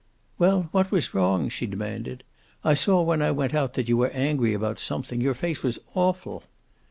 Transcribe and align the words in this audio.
"Well, 0.39 0.67
what 0.71 0.89
was 0.89 1.13
wrong?" 1.13 1.47
she 1.47 1.67
demanded. 1.67 2.23
"I 2.63 2.73
saw 2.73 3.03
when 3.03 3.21
I 3.21 3.29
went 3.29 3.53
out 3.53 3.75
that 3.75 3.87
you 3.87 3.97
were 3.97 4.09
angry 4.09 4.55
about 4.55 4.79
something. 4.79 5.21
Your 5.21 5.35
face 5.35 5.61
was 5.61 5.77
awful." 5.93 6.41